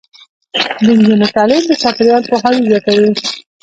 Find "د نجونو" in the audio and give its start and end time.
0.83-1.27